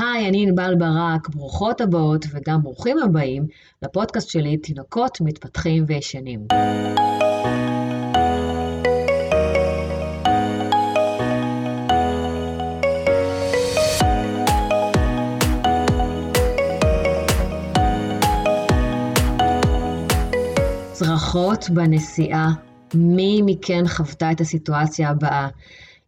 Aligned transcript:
היי, 0.00 0.28
אני 0.28 0.42
ענבל 0.42 0.74
ברק, 0.78 1.28
ברוכות 1.28 1.80
הבאות 1.80 2.26
וגם 2.32 2.62
ברוכים 2.62 2.98
הבאים 2.98 3.46
לפודקאסט 3.82 4.30
שלי, 4.30 4.56
תינוקות 4.56 5.20
מתפתחים 5.20 5.84
וישנים. 5.86 6.46
צרחות 20.92 21.70
בנסיעה. 21.70 22.52
מי 22.94 23.40
מכן 23.46 23.88
חוותה 23.88 24.32
את 24.32 24.40
הסיטואציה 24.40 25.10
הבאה? 25.10 25.48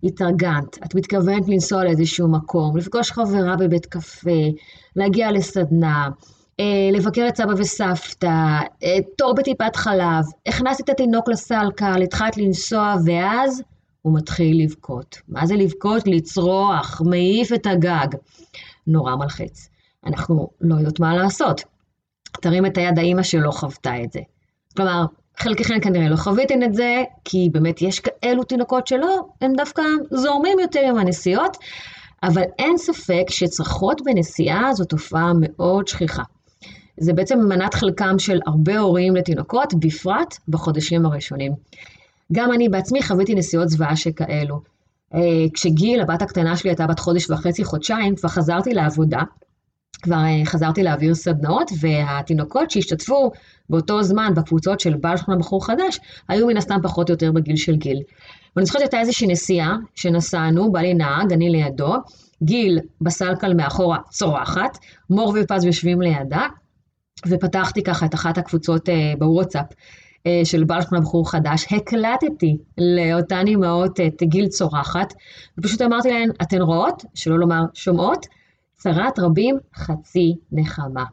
התארגנת, 0.05 0.79
את 0.85 0.95
מתכוונת 0.95 1.49
לנסוע 1.49 1.85
לאיזשהו 1.85 2.29
מקום, 2.29 2.77
לפגוש 2.77 3.13
חברה 3.13 3.57
בבית 3.57 3.87
קפה, 3.87 4.49
להגיע 4.97 5.33
לסדנה, 5.33 6.09
אה, 6.61 6.91
לבקר 6.93 7.29
את 7.29 7.37
סבא 7.37 7.53
וסבתא, 7.57 8.59
אה, 8.85 8.97
תור 9.19 9.35
בטיפת 9.35 9.77
חלב, 9.77 10.25
הכנסת 10.47 10.85
את 10.85 10.89
התינוק 10.89 11.29
לסלקל, 11.29 12.03
התחלת 12.03 12.37
לנסוע, 12.37 12.95
ואז 13.07 13.63
הוא 14.03 14.19
מתחיל 14.19 14.65
לבכות. 14.65 15.19
מה 15.29 15.47
זה 15.47 15.55
לבכות? 15.55 16.03
לצרוח, 16.07 17.03
מעיף 17.05 17.53
את 17.53 17.67
הגג. 17.67 18.09
נורא 18.87 19.17
מלחיץ. 19.17 19.69
אנחנו 20.07 20.49
לא 20.61 20.75
יודעות 20.75 21.01
מה 21.01 21.17
לעשות. 21.17 21.63
תרים 22.43 22.67
את 22.67 22.79
היד 22.79 22.99
האימא 22.99 23.23
שלא 23.23 23.51
חוותה 23.51 24.03
את 24.03 24.13
זה. 24.13 24.21
כלומר, 24.77 25.05
חלקכם 25.41 25.81
כנראה 25.81 26.09
לא 26.09 26.17
חוויתם 26.17 26.63
את 26.63 26.75
זה, 26.75 27.03
כי 27.25 27.49
באמת 27.53 27.83
יש 27.83 28.01
כאלו 28.01 28.45
תינוקות 28.45 28.87
שלא, 28.87 29.21
הם 29.41 29.53
דווקא 29.57 29.83
זורמים 30.11 30.59
יותר 30.61 30.81
עם 30.89 30.99
הנסיעות, 30.99 31.57
אבל 32.23 32.43
אין 32.59 32.79
ספק 32.79 33.25
שצרחות 33.29 34.01
בנסיעה 34.05 34.75
זו 34.75 34.85
תופעה 34.85 35.33
מאוד 35.41 35.89
שכיחה. 35.89 36.23
זה 36.97 37.13
בעצם 37.13 37.39
מנת 37.39 37.75
חלקם 37.75 38.19
של 38.19 38.41
הרבה 38.47 38.79
הורים 38.79 39.17
לתינוקות, 39.17 39.75
בפרט 39.75 40.37
בחודשים 40.49 41.07
הראשונים. 41.07 41.53
גם 42.33 42.53
אני 42.53 42.69
בעצמי 42.69 43.03
חוויתי 43.03 43.35
נסיעות 43.35 43.69
זוועה 43.69 43.97
שכאלו. 43.97 44.61
אה, 45.15 45.21
כשגיל, 45.55 46.01
הבת 46.01 46.23
הקטנה 46.23 46.57
שלי 46.57 46.71
הייתה 46.71 46.87
בת 46.87 46.99
חודש 46.99 47.31
וחצי, 47.31 47.65
חודשיים, 47.65 48.17
כבר 48.17 48.29
חזרתי 48.29 48.75
לעבודה, 48.75 49.21
כבר 50.01 50.17
אה, 50.17 50.45
חזרתי 50.45 50.83
להעביר 50.83 51.15
סדנאות, 51.15 51.71
והתינוקות 51.81 52.71
שהשתתפו 52.71 53.31
באותו 53.71 54.03
זמן 54.03 54.33
בקבוצות 54.37 54.81
של 54.81 54.95
בעל 54.95 55.17
שכונה 55.17 55.39
בחור 55.39 55.67
חדש, 55.67 56.01
היו 56.29 56.47
מן 56.47 56.57
הסתם 56.57 56.79
פחות 56.83 57.11
או 57.11 57.15
יותר 57.15 57.33
בגיל 57.33 57.57
של 57.57 57.77
גיל. 57.77 58.03
ואני 58.57 58.67
זוכרת 58.67 58.81
שהייתה 58.81 59.01
איזושהי 59.01 59.27
נסיעה 59.27 59.77
שנסענו, 59.95 60.73
בא 60.73 60.81
לי 60.81 60.95
נהג, 60.95 61.33
אני 61.33 61.51
לידו, 61.51 61.95
גיל 62.43 62.79
בסלקל 63.01 63.55
מאחורה 63.55 63.99
צורחת, 64.11 64.79
מור 65.11 65.35
ופז 65.41 65.65
יושבים 65.65 66.01
לידה, 66.01 66.47
ופתחתי 67.27 67.83
ככה 67.83 68.07
את 68.07 68.15
אחת 68.15 68.39
הקבוצות 68.39 68.89
אה, 68.89 69.13
בוואטסאפ 69.19 69.67
אה, 70.27 70.41
של 70.45 70.65
בעל 70.65 70.83
שכונה 70.83 71.01
בחור 71.01 71.31
חדש, 71.31 71.67
הקלטתי 71.73 72.57
לאותן 72.79 73.47
אימהות 73.47 74.01
את 74.01 74.23
גיל 74.23 74.49
צורחת, 74.49 75.15
ופשוט 75.59 75.83
אמרתי 75.83 76.11
להן, 76.11 76.31
אתן 76.43 76.61
רואות, 76.61 77.05
שלא 77.15 77.39
לומר 77.39 77.63
שומעות, 77.75 78.27
צרת 78.81 79.19
רבים 79.19 79.57
חצי 79.75 80.37
נחמה. 80.53 81.05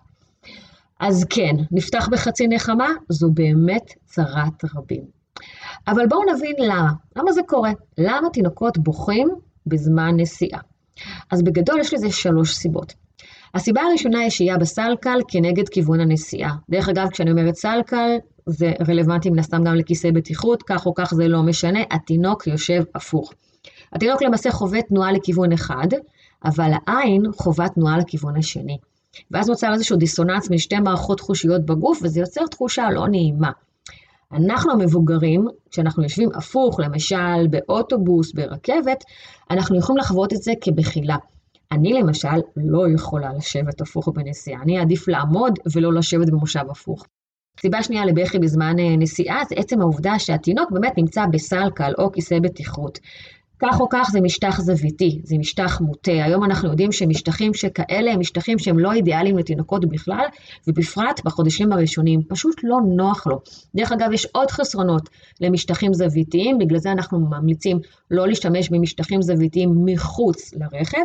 אז 0.99 1.25
כן, 1.29 1.55
נפתח 1.71 2.07
בחצי 2.11 2.47
נחמה, 2.47 2.87
זו 3.09 3.31
באמת 3.31 3.93
צרת 4.05 4.65
רבים. 4.75 5.03
אבל 5.87 6.07
בואו 6.07 6.21
נבין 6.35 6.55
למה. 6.59 6.91
למה 7.15 7.31
זה 7.31 7.41
קורה? 7.47 7.71
למה 7.97 8.29
תינוקות 8.33 8.77
בוכים 8.77 9.29
בזמן 9.65 10.19
נסיעה? 10.19 10.59
אז 11.31 11.43
בגדול 11.43 11.79
יש 11.79 11.93
לזה 11.93 12.11
שלוש 12.11 12.55
סיבות. 12.55 12.93
הסיבה 13.53 13.81
הראשונה 13.81 14.19
היא 14.19 14.29
שהייה 14.29 14.57
בסלקל 14.57 15.19
כנגד 15.27 15.69
כיוון 15.69 15.99
הנסיעה. 15.99 16.55
דרך 16.69 16.89
אגב, 16.89 17.07
כשאני 17.11 17.31
אומרת 17.31 17.55
סלקל, 17.55 18.17
זה 18.45 18.71
רלוונטי 18.87 19.29
מן 19.29 19.39
הסתם 19.39 19.63
גם 19.63 19.75
לכיסא 19.75 20.11
בטיחות, 20.11 20.63
כך 20.63 20.85
או 20.85 20.93
כך 20.93 21.13
זה 21.13 21.27
לא 21.27 21.43
משנה, 21.43 21.79
התינוק 21.91 22.47
יושב 22.47 22.83
הפוך. 22.95 23.33
התינוק 23.93 24.21
למעשה 24.21 24.51
חווה 24.51 24.81
תנועה 24.81 25.11
לכיוון 25.11 25.51
אחד, 25.51 25.87
אבל 26.45 26.71
העין 26.87 27.23
חווה 27.35 27.69
תנועה 27.69 27.97
לכיוון 27.97 28.37
השני. 28.37 28.77
ואז 29.31 29.49
נוצר 29.49 29.73
איזשהו 29.73 29.97
דיסוננס 29.97 30.47
בין 30.49 30.57
שתי 30.57 30.79
מערכות 30.79 31.19
חושיות 31.19 31.65
בגוף, 31.65 31.99
וזה 32.03 32.19
יוצר 32.19 32.47
תחושה 32.47 32.89
לא 32.91 33.07
נעימה. 33.07 33.51
אנחנו 34.31 34.71
המבוגרים, 34.71 35.47
כשאנחנו 35.69 36.03
יושבים 36.03 36.29
הפוך, 36.35 36.79
למשל 36.79 37.47
באוטובוס, 37.49 38.33
ברכבת, 38.33 39.03
אנחנו 39.51 39.77
יכולים 39.77 39.99
לחוות 39.99 40.33
את 40.33 40.41
זה 40.43 40.53
כבחילה. 40.61 41.17
אני 41.71 41.93
למשל 41.93 42.37
לא 42.57 42.89
יכולה 42.95 43.33
לשבת 43.33 43.81
הפוך 43.81 44.07
בנסיעה, 44.07 44.61
אני 44.61 44.79
אעדיף 44.79 45.07
לעמוד 45.07 45.59
ולא 45.75 45.93
לשבת 45.93 46.29
במושב 46.29 46.65
הפוך. 46.71 47.05
סיבה 47.61 47.83
שנייה 47.83 48.05
לבכי 48.05 48.39
בזמן 48.39 48.79
אה, 48.79 48.95
נסיעה 48.97 49.41
זה 49.49 49.55
עצם 49.57 49.81
העובדה 49.81 50.19
שהתינוק 50.19 50.71
באמת 50.71 50.97
נמצא 50.97 51.25
בסלקל 51.31 51.93
או 51.97 52.11
כיסא 52.11 52.39
בטיחות. 52.39 52.99
כך 53.59 53.79
או 53.79 53.89
כך 53.89 54.09
זה 54.11 54.21
משטח 54.21 54.59
זוויתי, 54.61 55.21
זה 55.23 55.37
משטח 55.37 55.81
מוטה. 55.81 56.11
היום 56.11 56.43
אנחנו 56.43 56.69
יודעים 56.69 56.91
שמשטחים 56.91 57.53
שכאלה 57.53 58.11
הם 58.11 58.19
משטחים 58.19 58.59
שהם 58.59 58.79
לא 58.79 58.93
אידיאליים 58.93 59.37
לתינוקות 59.37 59.85
בכלל, 59.85 60.25
ובפרט 60.67 61.21
בחודשים 61.25 61.71
הראשונים, 61.71 62.21
פשוט 62.29 62.55
לא 62.63 62.77
נוח 62.95 63.27
לו. 63.27 63.39
דרך 63.75 63.91
אגב, 63.91 64.11
יש 64.13 64.25
עוד 64.25 64.51
חסרונות 64.51 65.09
למשטחים 65.41 65.93
זוויתיים, 65.93 66.57
בגלל 66.57 66.79
זה 66.79 66.91
אנחנו 66.91 67.19
ממליצים 67.19 67.79
לא 68.11 68.27
להשתמש 68.27 68.69
במשטחים 68.69 69.21
זוויתיים 69.21 69.85
מחוץ 69.85 70.53
לרכב, 70.53 71.03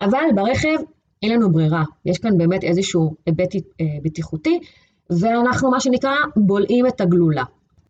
אבל 0.00 0.24
ברכב 0.34 0.76
אין 1.22 1.32
לנו 1.32 1.52
ברירה, 1.52 1.84
יש 2.06 2.18
כאן 2.18 2.38
באמת 2.38 2.64
איזשהו 2.64 3.14
היבט 3.26 3.54
אה, 3.54 3.86
בטיחותי, 4.02 4.58
ואנחנו 5.10 5.70
מה 5.70 5.80
שנקרא 5.80 6.14
בולעים 6.36 6.86
את 6.86 7.00
הגלולה. 7.00 7.44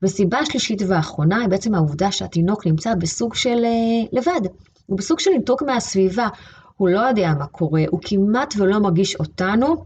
וסיבה 0.05 0.45
שלישית 0.45 0.83
ואחרונה 0.89 1.41
היא 1.41 1.49
בעצם 1.49 1.75
העובדה 1.75 2.13
שהתינוק 2.13 2.67
נמצא 2.67 2.95
בסוג 2.95 3.35
של 3.35 3.65
uh, 3.65 4.09
לבד. 4.13 4.41
הוא 4.87 4.99
בסוג 4.99 5.21
של 5.21 5.31
ניתוק 5.31 5.63
מהסביבה. 5.63 6.29
הוא 6.77 6.89
לא 6.89 7.01
יודע 7.01 7.33
מה 7.39 7.47
קורה, 7.47 7.83
הוא 7.91 8.01
כמעט 8.03 8.55
ולא 8.59 8.79
מרגיש 8.79 9.17
אותנו 9.17 9.85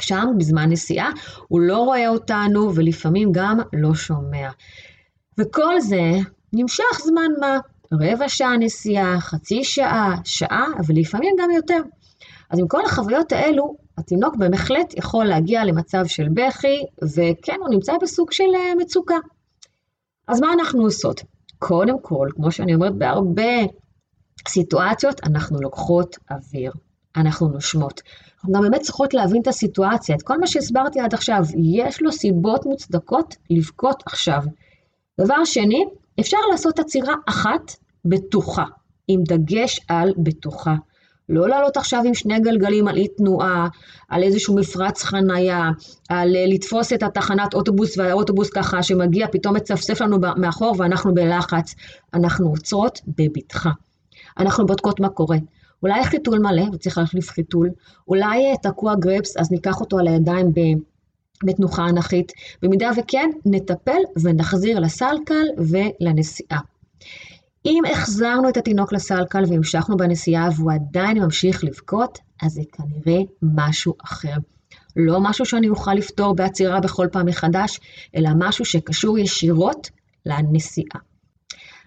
שם 0.00 0.26
בזמן 0.38 0.70
נסיעה, 0.70 1.10
הוא 1.48 1.60
לא 1.60 1.78
רואה 1.78 2.08
אותנו 2.08 2.74
ולפעמים 2.74 3.32
גם 3.32 3.58
לא 3.72 3.94
שומע. 3.94 4.50
וכל 5.38 5.80
זה 5.80 6.00
נמשך 6.52 7.00
זמן 7.04 7.30
מה, 7.40 7.58
רבע 7.92 8.28
שעה 8.28 8.56
נסיעה, 8.56 9.20
חצי 9.20 9.64
שעה, 9.64 10.14
שעה, 10.24 10.66
אבל 10.78 10.94
לפעמים 10.94 11.34
גם 11.38 11.50
יותר. 11.50 11.80
אז 12.50 12.58
עם 12.58 12.68
כל 12.68 12.84
החוויות 12.84 13.32
האלו, 13.32 13.76
התינוק 13.98 14.36
בהחלט 14.36 14.94
יכול 14.96 15.24
להגיע 15.24 15.64
למצב 15.64 16.06
של 16.06 16.28
בכי, 16.34 16.84
וכן, 17.02 17.56
הוא 17.60 17.68
נמצא 17.70 17.92
בסוג 18.02 18.32
של 18.32 18.44
אה, 18.54 18.74
מצוקה. 18.78 19.16
אז 20.30 20.40
מה 20.40 20.52
אנחנו 20.52 20.82
עושות? 20.82 21.22
קודם 21.58 22.00
כל, 22.02 22.28
כמו 22.34 22.52
שאני 22.52 22.74
אומרת 22.74 22.94
בהרבה 22.94 23.52
סיטואציות, 24.48 25.20
אנחנו 25.24 25.60
לוקחות 25.60 26.16
אוויר, 26.30 26.72
אנחנו 27.16 27.48
נושמות. 27.48 28.02
אנחנו 28.34 28.52
גם 28.52 28.62
באמת 28.62 28.80
צריכות 28.80 29.14
להבין 29.14 29.42
את 29.42 29.46
הסיטואציה, 29.46 30.16
את 30.16 30.22
כל 30.22 30.38
מה 30.38 30.46
שהסברתי 30.46 31.00
עד 31.00 31.14
עכשיו, 31.14 31.42
יש 31.56 32.02
לו 32.02 32.12
סיבות 32.12 32.66
מוצדקות 32.66 33.36
לבכות 33.50 34.02
עכשיו. 34.06 34.42
דבר 35.20 35.44
שני, 35.44 35.84
אפשר 36.20 36.36
לעשות 36.50 36.78
עצירה 36.78 37.14
אחת 37.28 37.72
בטוחה, 38.04 38.64
עם 39.08 39.20
דגש 39.28 39.80
על 39.88 40.12
בטוחה. 40.18 40.74
לא 41.30 41.48
לעלות 41.48 41.76
עכשיו 41.76 42.02
עם 42.06 42.14
שני 42.14 42.40
גלגלים 42.40 42.88
על 42.88 42.96
אי 42.96 43.08
תנועה, 43.08 43.68
על 44.08 44.22
איזשהו 44.22 44.56
מפרץ 44.56 45.02
חנייה, 45.02 45.70
על 46.08 46.36
אה, 46.36 46.46
לתפוס 46.46 46.92
את 46.92 47.02
התחנת 47.02 47.54
אוטובוס 47.54 47.98
והאוטובוס 47.98 48.50
ככה 48.50 48.82
שמגיע, 48.82 49.26
פתאום 49.32 49.56
מצפצף 49.56 50.00
לנו 50.00 50.18
מאחור 50.36 50.74
ואנחנו 50.78 51.14
בלחץ. 51.14 51.74
אנחנו 52.14 52.48
עוצרות 52.48 53.00
בבטחה. 53.18 53.70
אנחנו 54.38 54.66
בודקות 54.66 55.00
מה 55.00 55.08
קורה. 55.08 55.36
אולי 55.82 56.04
חיתול 56.04 56.38
מלא 56.38 56.64
וצריך 56.72 56.98
להחליף 56.98 57.30
חיתול, 57.30 57.70
אולי 58.08 58.50
אה, 58.50 58.56
תקוע 58.62 58.94
גרפס 58.94 59.36
אז 59.36 59.52
ניקח 59.52 59.80
אותו 59.80 59.98
על 59.98 60.08
הידיים 60.08 60.50
ב... 60.54 60.60
בתנוחה 61.44 61.88
אנכית. 61.88 62.32
במידה 62.62 62.90
וכן, 62.96 63.30
נטפל 63.44 64.00
ונחזיר 64.22 64.78
לסלקל 64.78 65.46
ולנסיעה. 65.58 66.58
אם 67.66 67.82
החזרנו 67.92 68.48
את 68.48 68.56
התינוק 68.56 68.92
לסלקל 68.92 69.42
והמשכנו 69.48 69.96
בנסיעה 69.96 70.48
והוא 70.56 70.72
עדיין 70.72 71.18
ממשיך 71.18 71.64
לבכות, 71.64 72.18
אז 72.42 72.52
זה 72.52 72.62
כנראה 72.72 73.20
משהו 73.42 73.94
אחר. 74.04 74.34
לא 74.96 75.20
משהו 75.20 75.44
שאני 75.44 75.68
אוכל 75.68 75.94
לפתור 75.94 76.34
בעצירה 76.34 76.80
בכל 76.80 77.06
פעם 77.12 77.26
מחדש, 77.26 77.80
אלא 78.16 78.30
משהו 78.38 78.64
שקשור 78.64 79.18
ישירות 79.18 79.90
לנסיעה. 80.26 81.00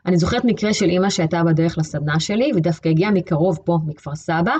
אני 0.05 0.17
זוכרת 0.17 0.45
מקרה 0.45 0.73
של 0.73 0.85
אימא 0.85 1.09
שהייתה 1.09 1.43
בדרך 1.43 1.77
לסדנה 1.77 2.19
שלי, 2.19 2.51
ודווקא 2.55 2.89
הגיעה 2.89 3.11
מקרוב 3.11 3.59
פה, 3.65 3.77
מכפר 3.85 4.15
סבא. 4.15 4.53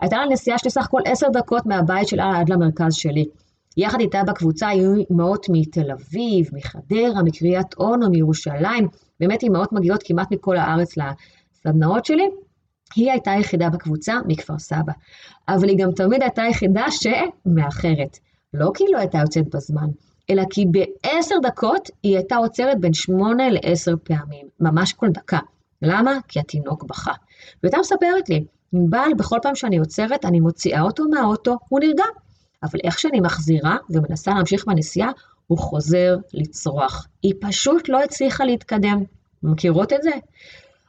הייתה 0.00 0.16
לה 0.16 0.24
נסיעה 0.32 0.58
של 0.58 0.68
סך 0.68 0.84
הכל 0.84 1.00
עשר 1.04 1.26
דקות 1.32 1.66
מהבית 1.66 2.08
שלה 2.08 2.38
עד 2.38 2.48
למרכז 2.48 2.94
שלי. 2.94 3.24
יחד 3.76 4.00
איתה 4.00 4.22
בקבוצה 4.26 4.68
היו 4.68 4.94
אימהות 5.10 5.46
מתל 5.48 5.90
אביב, 5.90 6.50
מחדרה, 6.52 7.22
מקריית 7.24 7.74
אונו, 7.78 8.10
מירושלים, 8.10 8.88
באמת 9.20 9.42
אימהות 9.42 9.72
מגיעות 9.72 10.02
כמעט 10.04 10.32
מכל 10.32 10.56
הארץ 10.56 10.94
לסדנאות 10.96 12.04
שלי, 12.04 12.30
היא 12.96 13.10
הייתה 13.10 13.32
היחידה 13.32 13.70
בקבוצה 13.70 14.14
מכפר 14.26 14.58
סבא, 14.58 14.92
אבל 15.48 15.68
היא 15.68 15.78
גם 15.78 15.92
תמיד 15.92 16.22
הייתה 16.22 16.42
היחידה 16.42 16.86
שמאחרת. 16.90 18.18
לא 18.54 18.70
כי 18.74 18.84
היא 18.84 18.92
לא 18.92 18.98
הייתה 18.98 19.18
יוצאת 19.18 19.54
בזמן, 19.54 19.86
אלא 20.30 20.42
כי 20.50 20.66
בעשר 20.66 21.34
דקות 21.42 21.90
היא 22.02 22.16
הייתה 22.16 22.36
עוצרת 22.36 22.80
בין 22.80 22.92
שמונה 22.92 23.50
לעשר 23.50 23.94
פעמים, 24.04 24.46
ממש 24.60 24.92
כל 24.92 25.08
דקה. 25.08 25.38
למה? 25.82 26.18
כי 26.28 26.40
התינוק 26.40 26.84
בכה. 26.84 27.12
והייתה 27.62 27.78
מספרת 27.78 28.28
לי, 28.28 28.44
ענבל, 28.74 29.08
בכל 29.18 29.38
פעם 29.42 29.54
שאני 29.54 29.78
עוצרת, 29.78 30.24
אני 30.24 30.40
מוציאה 30.40 30.82
אותו 30.82 31.04
מהאוטו, 31.10 31.58
הוא 31.68 31.80
נרגע. 31.80 32.04
אבל 32.64 32.78
איך 32.84 32.98
שאני 32.98 33.20
מחזירה 33.20 33.76
ומנסה 33.90 34.34
להמשיך 34.34 34.64
בנסיעה, 34.66 35.10
הוא 35.46 35.58
חוזר 35.58 36.16
לצרוח. 36.34 37.06
היא 37.22 37.34
פשוט 37.40 37.88
לא 37.88 38.02
הצליחה 38.02 38.44
להתקדם. 38.44 39.02
מכירות 39.42 39.92
את 39.92 40.02
זה? 40.02 40.10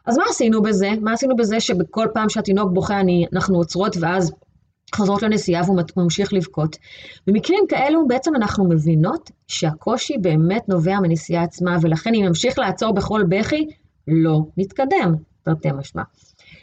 אז 0.06 0.18
מה 0.18 0.24
עשינו 0.30 0.62
בזה? 0.62 0.90
מה 1.02 1.14
עשינו 1.14 1.36
בזה 1.36 1.60
שבכל 1.60 2.08
פעם 2.14 2.30
שהתינוק 2.30 2.72
בוכה 2.74 3.00
אני, 3.00 3.26
אנחנו 3.34 3.58
עוצרות 3.58 3.96
ואז 4.00 4.32
חוזרות 4.96 5.24
לנסיעה 5.24 5.64
והוא 5.66 5.82
ממשיך 5.98 6.34
לבכות? 6.34 6.78
במקרים 7.28 7.64
כאלו 7.70 8.08
בעצם 8.08 8.36
אנחנו 8.36 8.70
מבינות 8.70 9.32
שהקושי 9.48 10.18
באמת 10.18 10.70
נובע 10.70 11.00
מנסיעה 11.00 11.44
עצמה, 11.44 11.78
ולכן 11.82 12.14
אם 12.14 12.26
נמשיך 12.26 12.60
לעצור 12.60 12.94
בכל 12.94 13.24
בכי, 13.30 13.68
לא 14.08 14.40
נתקדם, 14.58 15.16
תרתי 15.44 15.72
משמע. 15.72 16.04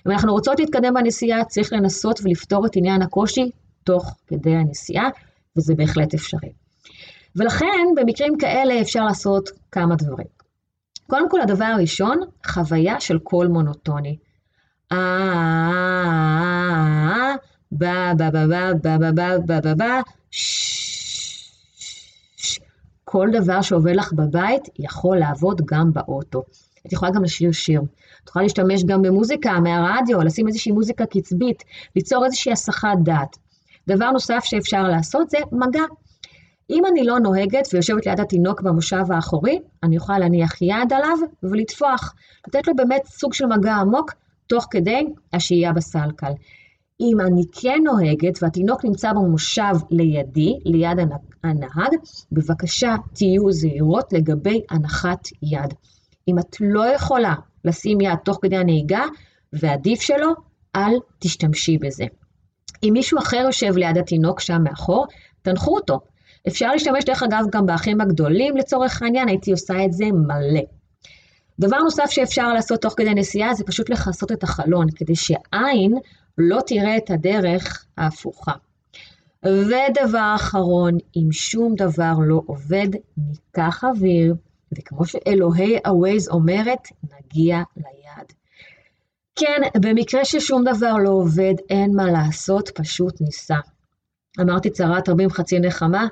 אם 0.07 0.11
אנחנו 0.11 0.33
רוצות 0.33 0.61
להתקדם 0.61 0.95
בנסיעה, 0.95 1.45
צריך 1.45 1.73
לנסות 1.73 2.21
ולפתור 2.25 2.67
את 2.67 2.77
עניין 2.77 3.03
הקושי 3.03 3.51
תוך 3.85 4.17
כדי 4.27 4.55
הנסיעה, 4.55 5.09
וזה 5.57 5.75
בהחלט 5.75 6.15
אפשרי. 6.15 6.53
ולכן, 7.37 7.87
במקרים 7.97 8.39
כאלה 8.39 8.81
אפשר 8.81 9.05
לעשות 9.05 9.49
כמה 9.73 9.97
דברים. 9.97 10.27
קודם 11.07 11.31
כל, 11.31 11.41
הדבר 11.41 11.65
הראשון, 11.65 12.21
חוויה 12.47 13.01
של 13.01 13.19
קול 13.19 13.47
מונוטוני. 13.47 14.17
כל 32.93 33.42
דבר 33.89 34.11
נוסף 34.11 34.41
שאפשר 34.45 34.83
לעשות 34.83 35.31
זה 35.31 35.39
מגע. 35.53 35.85
אם 36.71 36.83
אני 36.87 37.05
לא 37.05 37.19
נוהגת 37.19 37.69
ויושבת 37.73 38.07
ליד 38.07 38.21
התינוק 38.21 38.61
במושב 38.61 39.13
האחורי, 39.13 39.59
אני 39.83 39.97
יכולה 39.97 40.19
להניח 40.19 40.63
יד 40.63 40.93
עליו 40.93 41.19
ולטפוח, 41.43 42.15
לתת 42.49 42.67
לו 42.69 42.75
באמת 42.77 43.03
סוג 43.07 43.35
של 43.35 43.47
מגע 43.47 43.75
עמוק 43.75 44.13
תוך 44.47 44.67
כדי 44.71 45.05
השהייה 45.33 45.73
בסלקל. 45.73 46.33
אם 47.01 47.21
אני 47.21 47.43
כן 47.53 47.79
נוהגת 47.85 48.43
והתינוק 48.43 48.85
נמצא 48.85 49.13
במושב 49.13 49.75
לידי, 49.91 50.59
ליד 50.65 50.99
הנהג, 51.45 51.95
בבקשה 52.33 52.95
תהיו 53.13 53.53
זהירות 53.53 54.13
לגבי 54.13 54.61
הנחת 54.71 55.29
יד. 55.43 55.75
אם 56.29 56.39
את 56.39 56.57
לא 56.61 56.95
יכולה 56.95 57.35
לשים 57.65 58.01
יד 58.01 58.19
תוך 58.25 58.39
כדי 58.43 58.57
הנהיגה, 58.57 59.05
ועדיף 59.53 60.01
שלא, 60.01 60.33
אל 60.77 60.93
תשתמשי 61.19 61.79
בזה. 61.79 62.05
אם 62.83 62.91
מישהו 62.93 63.19
אחר 63.19 63.37
יושב 63.37 63.77
ליד 63.77 63.99
התינוק 63.99 64.41
שם 64.41 64.63
מאחור, 64.65 65.07
תנחו 65.43 65.77
אותו. 65.77 66.01
אפשר 66.49 66.73
להשתמש 66.73 67.05
דרך 67.05 67.23
אגב 67.23 67.45
גם 67.53 67.67
באחים 67.67 68.01
הגדולים 68.01 68.57
לצורך 68.57 69.03
העניין, 69.03 69.29
הייתי 69.29 69.53
עושה 69.53 69.85
את 69.85 69.93
זה 69.93 70.05
מלא. 70.05 70.63
דבר 71.61 71.79
נוסף 71.79 72.11
שאפשר 72.11 72.53
לעשות 72.53 72.83
תוך 72.83 72.95
כדי 72.97 73.15
נסיעה 73.15 73.55
זה 73.55 73.65
פשוט 73.65 73.91
לכסות 73.91 74.33
את 74.33 74.43
החלון, 74.43 74.87
כדי 74.95 75.15
שעין 75.17 75.99
לא 76.39 76.61
תראה 76.67 76.97
את 76.97 77.11
הדרך 77.11 77.85
ההפוכה. 77.99 78.53
ודבר 79.45 80.33
אחרון, 80.35 80.99
אם 81.17 81.33
שום 81.33 81.75
דבר 81.75 82.13
לא 82.19 82.43
עובד, 82.47 82.89
ניקח 83.17 83.85
אוויר, 83.85 84.35
וכמו 84.79 85.07
שאלוהי 85.07 85.79
הווייז 85.87 86.29
אומרת, 86.29 86.89
נגיע 87.03 87.63
ליעד. 87.77 88.33
כן, 89.37 89.63
במקרה 89.81 90.25
ששום 90.25 90.65
דבר 90.65 90.93
לא 91.05 91.11
עובד, 91.11 91.55
אין 91.71 91.91
מה 91.97 92.11
לעשות, 92.11 92.69
פשוט 92.75 93.21
ניסע. 93.21 93.59
אמרתי 94.41 94.71
צרת 94.71 95.09
רבים 95.09 95.31
חצי 95.31 95.61
נחמה, 95.61 96.07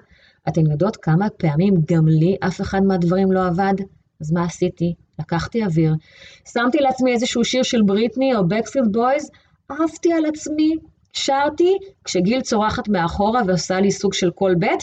אתן 0.48 0.70
יודעות 0.70 0.96
כמה 0.96 1.30
פעמים 1.30 1.74
גם 1.92 2.08
לי 2.08 2.36
אף 2.40 2.60
אחד 2.60 2.82
מהדברים 2.82 3.32
לא 3.32 3.46
עבד? 3.46 3.74
אז 4.20 4.32
מה 4.32 4.44
עשיתי? 4.44 4.94
לקחתי 5.18 5.64
אוויר, 5.64 5.94
שמתי 6.52 6.78
לעצמי 6.78 7.12
איזשהו 7.12 7.44
שיר 7.44 7.62
של 7.62 7.82
בריטני 7.82 8.34
או 8.34 8.48
Backstreet 8.48 8.92
Boys, 8.92 9.30
אהבתי 9.70 10.12
על 10.12 10.26
עצמי, 10.26 10.74
שרתי 11.12 11.76
כשגיל 12.04 12.40
צורחת 12.40 12.88
מאחורה 12.88 13.40
ועושה 13.46 13.80
לי 13.80 13.90
סוג 13.90 14.14
של 14.14 14.30
קול 14.30 14.54
בית, 14.54 14.82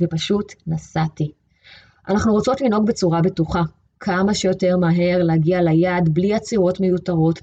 ופשוט 0.00 0.52
נסעתי. 0.66 1.30
אנחנו 2.08 2.32
רוצות 2.32 2.60
לנהוג 2.60 2.86
בצורה 2.86 3.20
בטוחה, 3.22 3.62
כמה 4.00 4.34
שיותר 4.34 4.76
מהר 4.76 5.18
להגיע 5.22 5.62
ליעד 5.62 6.08
בלי 6.08 6.34
עצירות 6.34 6.80
מיותרות, 6.80 7.38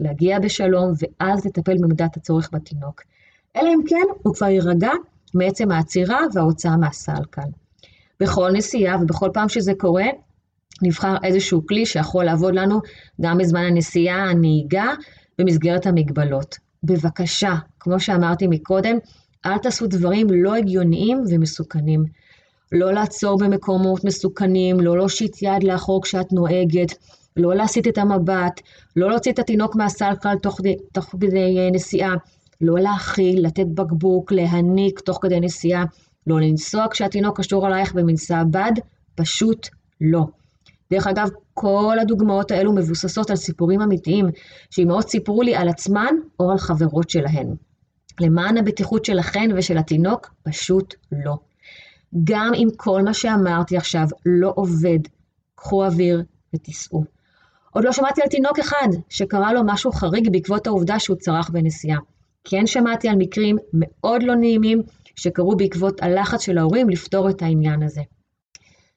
להגיע 0.00 0.38
בשלום 0.38 0.92
ואז 0.98 1.46
לטפל 1.46 1.76
במידת 1.78 2.16
הצורך 2.16 2.50
בתינוק. 2.52 3.02
אלא 3.56 3.68
אם 3.68 3.80
כן 3.86 4.06
הוא 4.22 4.34
כבר 4.34 4.46
יירגע 4.46 4.90
מעצם 5.34 5.70
העצירה 5.70 6.18
וההוצאה 6.34 6.76
מהסל 6.76 7.24
כאן. 7.32 7.50
בכל 8.20 8.50
נסיעה 8.52 8.96
ובכל 9.02 9.30
פעם 9.34 9.48
שזה 9.48 9.72
קורה, 9.78 10.06
נבחר 10.82 11.16
איזשהו 11.24 11.66
כלי 11.66 11.86
שיכול 11.86 12.24
לעבוד 12.24 12.54
לנו 12.54 12.80
גם 13.20 13.38
בזמן 13.38 13.64
הנסיעה, 13.64 14.30
הנהיגה, 14.30 14.86
במסגרת 15.38 15.86
המגבלות. 15.86 16.56
בבקשה, 16.84 17.54
כמו 17.80 18.00
שאמרתי 18.00 18.46
מקודם, 18.46 18.96
אל 19.46 19.58
תעשו 19.58 19.86
דברים 19.86 20.26
לא 20.30 20.54
הגיוניים 20.54 21.24
ומסוכנים. 21.30 22.04
לא 22.72 22.92
לעצור 22.92 23.38
במקומות 23.38 24.04
מסוכנים, 24.04 24.80
לא 24.80 24.96
להושיט 24.96 25.42
יד 25.42 25.62
לאחור 25.62 26.02
כשאת 26.02 26.32
נוהגת, 26.32 26.94
לא 27.36 27.54
להסיט 27.54 27.88
את 27.88 27.98
המבט, 27.98 28.60
לא 28.96 29.10
להוציא 29.10 29.32
את 29.32 29.38
התינוק 29.38 29.76
מהסלקל 29.76 30.36
תוך, 30.42 30.60
תוך 30.92 31.04
כדי 31.04 31.58
אה, 31.58 31.68
נסיעה, 31.72 32.14
לא 32.60 32.78
להאכיל, 32.78 33.46
לתת 33.46 33.66
בקבוק, 33.66 34.32
להניק 34.32 35.00
תוך 35.00 35.18
כדי 35.22 35.40
נסיעה, 35.40 35.84
לא 36.26 36.40
לנסוע 36.40 36.86
כשהתינוק 36.90 37.40
קשור 37.40 37.66
עלייך 37.66 37.94
במנסה 37.94 38.44
בד, 38.44 38.72
פשוט 39.14 39.68
לא. 40.00 40.26
דרך 40.90 41.06
אגב, 41.06 41.28
כל 41.54 41.96
הדוגמאות 42.00 42.50
האלו 42.50 42.72
מבוססות 42.72 43.30
על 43.30 43.36
סיפורים 43.36 43.82
אמיתיים, 43.82 44.26
שאימהות 44.70 45.08
סיפרו 45.08 45.42
לי 45.42 45.54
על 45.54 45.68
עצמן 45.68 46.14
או 46.40 46.50
על 46.50 46.58
חברות 46.58 47.10
שלהן. 47.10 47.54
למען 48.20 48.58
הבטיחות 48.58 49.04
שלכן 49.04 49.50
ושל 49.56 49.78
התינוק, 49.78 50.34
פשוט 50.42 50.94
לא. 51.12 51.36
גם 52.24 52.52
אם 52.54 52.68
כל 52.76 53.02
מה 53.02 53.14
שאמרתי 53.14 53.76
עכשיו 53.76 54.06
לא 54.26 54.52
עובד, 54.56 54.98
קחו 55.54 55.84
אוויר 55.84 56.22
ותיסעו. 56.54 57.19
עוד 57.72 57.84
לא 57.84 57.92
שמעתי 57.92 58.22
על 58.22 58.28
תינוק 58.28 58.58
אחד 58.58 58.88
שקרה 59.08 59.52
לו 59.52 59.60
משהו 59.64 59.92
חריג 59.92 60.32
בעקבות 60.32 60.66
העובדה 60.66 60.98
שהוא 60.98 61.16
צרח 61.16 61.50
בנסיעה. 61.50 61.98
כן 62.44 62.66
שמעתי 62.66 63.08
על 63.08 63.16
מקרים 63.18 63.56
מאוד 63.72 64.22
לא 64.22 64.34
נעימים 64.34 64.82
שקרו 65.16 65.56
בעקבות 65.56 66.02
הלחץ 66.02 66.42
של 66.42 66.58
ההורים 66.58 66.88
לפתור 66.90 67.30
את 67.30 67.42
העניין 67.42 67.82
הזה. 67.82 68.00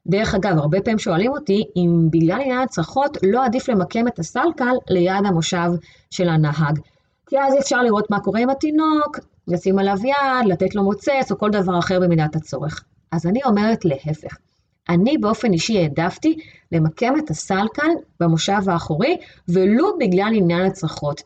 דרך 0.08 0.36
אגב, 0.36 0.58
הרבה 0.58 0.82
פעמים 0.82 1.00
שואלים 1.00 1.32
אותי 1.32 1.64
אם 1.76 2.08
בגלל 2.12 2.42
עניין 2.42 2.60
הצרחות 2.60 3.18
לא 3.24 3.46
עדיף 3.46 3.70
למקם 3.70 4.08
את 4.08 4.20
הסלקל 4.20 4.74
ליד 4.90 5.26
המושב 5.26 5.70
של 6.12 6.30
הנהג. 6.30 6.80
כי 7.28 7.40
אז 7.40 7.54
אפשר 7.60 7.82
לראות 7.82 8.12
מה 8.12 8.20
קורה 8.20 8.40
עם 8.40 8.50
התינוק, 8.50 9.20
לשים 9.48 9.80
עליו 9.80 9.98
יד, 10.04 10.48
לתת 10.48 10.76
לו 10.76 10.84
מוצץ 10.84 11.32
או 11.32 11.38
כל 11.38 11.50
דבר 11.50 11.80
אחר 11.80 12.00
במידת 12.00 12.36
הצורך. 12.36 12.84
אז 13.12 13.26
אני 13.26 13.40
אומרת 13.46 13.86
להפך. 13.86 14.38
אני 14.90 15.18
באופן 15.18 15.54
אישי 15.54 15.78
העדפתי 15.80 16.38
למקם 16.72 17.14
את 17.18 17.30
הסלקל 17.30 17.90
במושב 18.20 18.70
האחורי, 18.70 19.18
ולו 19.48 19.98
בגלל 20.00 20.32
עניין 20.36 20.66
הצרחות. 20.66 21.22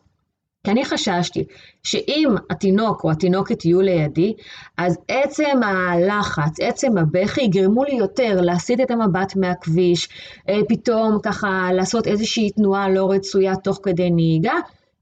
כי 0.64 0.70
אני 0.70 0.84
חששתי 0.84 1.44
שאם 1.82 2.34
התינוק 2.50 3.04
או 3.04 3.10
התינוקת 3.10 3.64
יהיו 3.64 3.80
לידי, 3.80 4.34
אז 4.76 4.98
עצם 5.08 5.62
הלחץ, 5.62 6.60
עצם 6.60 6.98
הבכי, 6.98 7.40
יגרמו 7.40 7.84
לי 7.84 7.94
יותר 7.94 8.40
להסיט 8.40 8.80
את 8.80 8.90
המבט 8.90 9.36
מהכביש, 9.36 10.08
אה, 10.48 10.60
פתאום 10.68 11.18
ככה 11.22 11.68
לעשות 11.72 12.06
איזושהי 12.06 12.50
תנועה 12.50 12.88
לא 12.88 13.10
רצויה 13.10 13.56
תוך 13.56 13.80
כדי 13.82 14.10
נהיגה. 14.10 14.54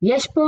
יש 0.02 0.26
פה 0.26 0.42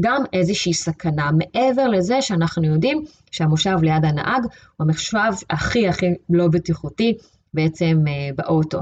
גם 0.00 0.22
איזושהי 0.32 0.74
סכנה, 0.74 1.30
מעבר 1.32 1.88
לזה 1.88 2.22
שאנחנו 2.22 2.64
יודעים 2.64 3.04
שהמושב 3.30 3.76
ליד 3.82 4.04
הנהג 4.04 4.42
הוא 4.42 4.86
המושב 4.86 5.44
הכי 5.50 5.88
הכי 5.88 6.06
לא 6.30 6.48
בטיחותי 6.48 7.14
בעצם 7.54 8.04
אה, 8.08 8.12
באוטו. 8.36 8.78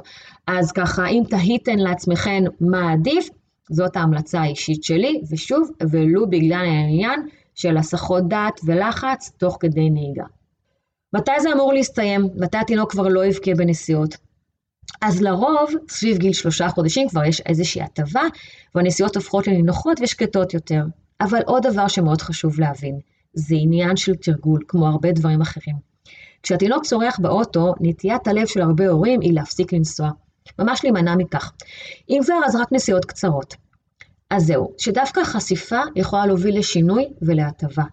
אז 0.46 0.72
ככה, 0.72 1.06
אם 1.06 1.22
תהיתן 1.30 1.78
לעצמכן 1.78 2.44
מה 2.60 2.92
עדיף, 2.92 3.28
זאת 3.70 3.96
ההמלצה 3.96 4.40
האישית 4.40 4.84
שלי, 4.84 5.20
ושוב, 5.30 5.70
ולו 5.90 6.30
בגלל 6.30 6.64
העניין 6.64 7.26
של 7.54 7.76
הסחות 7.76 8.28
דעת 8.28 8.60
ולחץ 8.64 9.32
תוך 9.38 9.56
כדי 9.60 9.90
נהיגה. 9.90 10.24
מתי 11.12 11.40
זה 11.40 11.52
אמור 11.52 11.72
להסתיים? 11.72 12.28
מתי 12.36 12.58
התינוק 12.58 12.90
כבר 12.90 13.08
לא 13.08 13.24
יבכה 13.24 13.54
בנסיעות? 13.54 14.16
אז 15.02 15.22
לרוב, 15.22 15.70
סביב 15.88 16.18
גיל 16.18 16.32
שלושה 16.32 16.68
חודשים 16.68 17.08
כבר 17.08 17.24
יש 17.24 17.40
איזושהי 17.40 17.82
הטבה, 17.82 18.22
והנסיעות 18.74 19.16
הופכות 19.16 19.46
לנינוחות 19.46 20.00
ושקטות 20.02 20.54
יותר. 20.54 20.82
אבל 21.20 21.40
עוד 21.46 21.66
דבר 21.66 21.88
שמאוד 21.88 22.22
חשוב 22.22 22.60
להבין, 22.60 22.98
זה 23.34 23.54
עניין 23.58 23.96
של 23.96 24.14
תרגול, 24.14 24.60
כמו 24.68 24.86
הרבה 24.86 25.12
דברים 25.12 25.40
אחרים. 25.40 25.76
כשהתינוק 26.42 26.84
צורח 26.84 27.18
באוטו, 27.18 27.74
נטיית 27.80 28.26
הלב 28.26 28.46
של 28.46 28.60
הרבה 28.62 28.88
הורים 28.88 29.20
היא 29.20 29.34
להפסיק 29.34 29.72
לנסוע. 29.72 30.10
ממש 30.58 30.80
להימנע 30.82 31.14
מכך. 31.16 31.52
אם 32.10 32.20
כבר, 32.24 32.34
אז 32.46 32.56
רק 32.56 32.72
נסיעות 32.72 33.04
קצרות. 33.04 33.54
אז 34.30 34.46
זהו, 34.46 34.72
שדווקא 34.78 35.20
החשיפה 35.20 35.80
יכולה 35.96 36.26
להוביל 36.26 36.58
לשינוי 36.58 37.04
ולהטבה. 37.22 37.84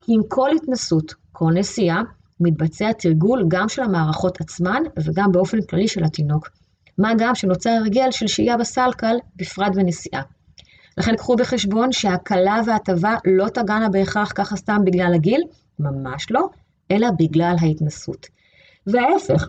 כי 0.00 0.12
עם 0.14 0.20
כל 0.28 0.50
התנסות, 0.56 1.14
כל 1.32 1.50
נסיעה, 1.54 2.02
מתבצע 2.40 2.92
תרגול 2.92 3.44
גם 3.48 3.68
של 3.68 3.82
המערכות 3.82 4.40
עצמן 4.40 4.82
וגם 5.04 5.32
באופן 5.32 5.62
כללי 5.62 5.88
של 5.88 6.04
התינוק. 6.04 6.48
מה 6.98 7.12
גם 7.18 7.34
שנוצר 7.34 7.70
הרגל 7.70 8.10
של 8.10 8.26
שהייה 8.26 8.56
בסלקל, 8.56 9.16
בפרט 9.36 9.74
בנסיעה. 9.74 10.22
לכן 10.98 11.16
קחו 11.16 11.36
בחשבון 11.36 11.92
שההקלה 11.92 12.60
וההטבה 12.66 13.16
לא 13.24 13.48
תגענה 13.48 13.88
בהכרח 13.88 14.32
ככה 14.34 14.56
סתם 14.56 14.80
בגלל 14.84 15.14
הגיל, 15.14 15.40
ממש 15.78 16.26
לא, 16.30 16.48
אלא 16.90 17.08
בגלל 17.18 17.56
ההתנסות. 17.60 18.26
וההפך, 18.86 19.48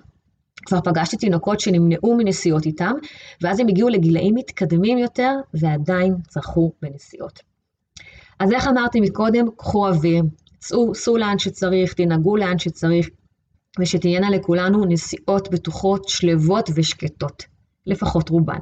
כבר 0.65 0.81
פגשתי 0.81 1.17
תינוקות 1.17 1.59
שנמנעו 1.59 2.17
מנסיעות 2.17 2.65
איתם, 2.65 2.91
ואז 3.41 3.59
הם 3.59 3.67
הגיעו 3.67 3.89
לגילאים 3.89 4.35
מתקדמים 4.35 4.97
יותר, 4.97 5.31
ועדיין 5.53 6.15
צרכו 6.27 6.71
בנסיעות. 6.81 7.39
אז 8.39 8.51
איך 8.51 8.67
אמרתי 8.67 8.99
מקודם, 9.01 9.45
קחו 9.57 9.87
אוויר, 9.87 10.23
צאו, 10.59 10.95
סעו 10.95 11.17
לאן 11.17 11.39
שצריך, 11.39 11.93
תנהגו 11.93 12.37
לאן 12.37 12.59
שצריך, 12.59 13.09
ושתהיינה 13.79 14.29
לכולנו 14.29 14.85
נסיעות 14.85 15.49
בטוחות, 15.51 16.09
שלוות 16.09 16.69
ושקטות, 16.75 17.43
לפחות 17.85 18.29
רובן. 18.29 18.59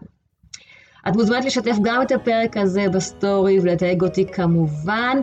את 1.07 1.15
מוזמנת 1.15 1.45
לשתף 1.45 1.75
גם 1.83 2.01
את 2.01 2.11
הפרק 2.11 2.57
הזה 2.57 2.85
בסטורי 2.93 3.59
ולתייג 3.59 4.03
אותי 4.03 4.25
כמובן, 4.25 5.17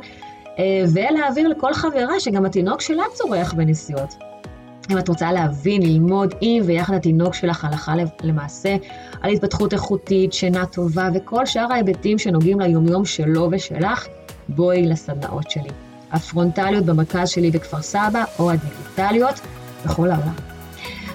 אה, 0.58 0.84
ולהעביר 0.94 1.48
לכל 1.48 1.74
חברה 1.74 2.20
שגם 2.20 2.44
התינוק 2.44 2.80
שלה 2.80 3.04
צורח 3.14 3.52
בנסיעות. 3.52 4.14
אם 4.90 4.98
את 4.98 5.08
רוצה 5.08 5.32
להבין, 5.32 5.82
ללמוד 5.82 6.34
עם 6.40 6.62
ויחד 6.66 6.94
התינוק 6.94 7.34
שלך 7.34 7.64
הלכה 7.64 7.94
למעשה 8.22 8.76
על 9.20 9.30
התפתחות 9.30 9.72
איכותית, 9.72 10.32
שינה 10.32 10.66
טובה 10.66 11.08
וכל 11.14 11.46
שאר 11.46 11.72
ההיבטים 11.72 12.18
שנוגעים 12.18 12.60
ליומיום 12.60 13.04
שלו 13.04 13.48
ושלך, 13.52 14.06
בואי 14.48 14.86
לסדנאות 14.86 15.50
שלי. 15.50 15.93
הפרונטליות 16.14 16.84
במרכז 16.84 17.28
שלי 17.28 17.50
בכפר 17.50 17.82
סבא, 17.82 18.24
או 18.38 18.50
הדיגיטליות 18.50 19.40
בכל 19.84 20.10
העולם. 20.10 20.34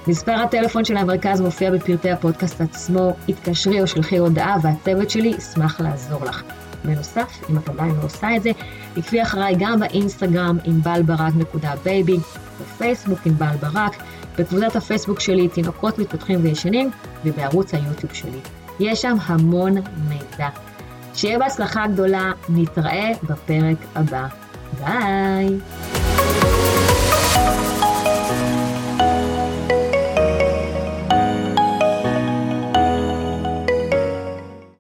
מספר 0.08 0.32
הטלפון 0.32 0.86
של 0.86 0.98
המרכז 0.98 1.42
מופיע 1.42 1.72
בפרטי 1.72 2.12
הפודקאסט 2.12 2.62
עצמו, 2.62 3.14
התקשרי 3.30 3.82
או 3.82 3.88
שלחי 3.88 4.18
הודעה 4.18 4.56
והצוות 4.62 5.10
שלי 5.10 5.34
ישמח 5.38 5.82
לעזור 5.82 6.26
לך. 6.26 6.44
בנוסף, 6.86 7.44
אם 7.50 7.58
את 7.58 7.70
עדיין 7.70 7.96
לא 7.96 8.04
עושה 8.04 8.36
את 8.36 8.44
זה, 8.44 8.52
עקבי 8.98 9.22
אחריי 9.22 9.56
גם 9.60 9.80
באינסטגרם 9.80 10.58
עם 10.64 10.82
בלברק.בייבי, 10.82 12.18
בפייסבוק 12.62 13.20
עם 13.26 13.34
בל 13.34 13.56
ברק, 13.60 13.96
בקבוצת 14.38 14.76
הפייסבוק 14.76 15.20
שלי 15.20 15.48
תינוקות 15.48 16.00
מתפתחים 16.00 16.40
וישנים, 16.44 16.92
ובערוץ 17.26 17.74
היוטיוב 17.74 18.14
שלי. 18.14 18.40
יש 18.80 19.02
שם 19.02 19.18
המון 19.26 19.76
מידע. 20.10 20.50
שיהיה 21.16 21.40
בהצלחה 21.40 21.88
גדולה, 21.88 22.32
נתראה 22.50 23.12
בפרק 23.24 23.78
הבא. 23.96 24.28
Bye. 24.80 25.99